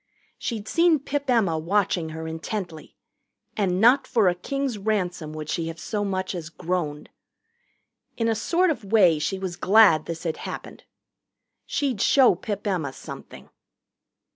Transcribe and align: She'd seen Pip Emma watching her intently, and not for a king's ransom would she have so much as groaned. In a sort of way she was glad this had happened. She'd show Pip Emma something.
She'd 0.39 0.67
seen 0.67 0.97
Pip 0.97 1.29
Emma 1.29 1.59
watching 1.59 2.09
her 2.09 2.27
intently, 2.27 2.97
and 3.55 3.79
not 3.79 4.07
for 4.07 4.27
a 4.27 4.33
king's 4.33 4.79
ransom 4.79 5.31
would 5.33 5.47
she 5.47 5.67
have 5.67 5.79
so 5.79 6.03
much 6.03 6.33
as 6.33 6.49
groaned. 6.49 7.11
In 8.17 8.27
a 8.27 8.33
sort 8.33 8.71
of 8.71 8.83
way 8.91 9.19
she 9.19 9.37
was 9.37 9.55
glad 9.55 10.07
this 10.07 10.23
had 10.23 10.37
happened. 10.37 10.85
She'd 11.67 12.01
show 12.01 12.33
Pip 12.33 12.65
Emma 12.65 12.93
something. 12.93 13.51